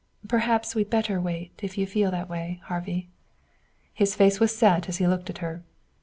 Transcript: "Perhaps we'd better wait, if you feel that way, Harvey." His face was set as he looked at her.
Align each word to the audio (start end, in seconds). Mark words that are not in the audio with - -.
"Perhaps 0.27 0.73
we'd 0.73 0.89
better 0.89 1.21
wait, 1.21 1.51
if 1.61 1.77
you 1.77 1.85
feel 1.85 2.09
that 2.09 2.27
way, 2.27 2.59
Harvey." 2.63 3.09
His 3.93 4.15
face 4.15 4.39
was 4.39 4.55
set 4.57 4.89
as 4.89 4.97
he 4.97 5.05
looked 5.05 5.29
at 5.29 5.37
her. 5.45 5.61